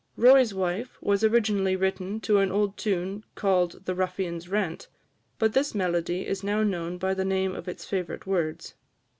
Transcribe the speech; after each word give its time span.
"Roy's 0.17 0.51
Wife" 0.51 0.97
was 0.99 1.23
originally 1.23 1.75
written 1.75 2.19
to 2.21 2.39
an 2.39 2.51
old 2.51 2.75
tune 2.75 3.23
called 3.35 3.85
the 3.85 3.93
"Ruffian's 3.93 4.49
Rant," 4.49 4.87
but 5.37 5.53
this 5.53 5.75
melody 5.75 6.25
is 6.25 6.43
now 6.43 6.63
known 6.63 6.97
by 6.97 7.13
the 7.13 7.23
name 7.23 7.53
of 7.53 7.67
its 7.67 7.85
favourite 7.85 8.25
words. 8.25 8.73